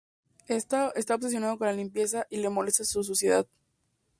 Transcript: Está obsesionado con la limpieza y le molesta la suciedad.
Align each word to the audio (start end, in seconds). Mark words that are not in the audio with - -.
Está 0.47 0.91
obsesionado 1.13 1.59
con 1.59 1.67
la 1.67 1.73
limpieza 1.73 2.25
y 2.31 2.37
le 2.37 2.49
molesta 2.49 2.81
la 2.81 3.03
suciedad. 3.03 3.45